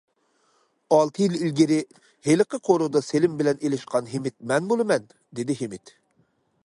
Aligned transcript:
-ئالتە 0.95 1.21
يىل 1.25 1.35
ئىلگىرى 1.39 1.77
ھېلىقى 2.29 2.61
قورۇدا 2.69 3.03
سېلىم 3.09 3.37
بىلەن 3.43 3.61
ئېلىشقان 3.67 4.11
ھىمىت 4.15 4.37
مەن 4.53 4.73
بولىمەن!،- 4.73 5.09
دېدى 5.41 5.59
ھىمىت. 5.61 5.95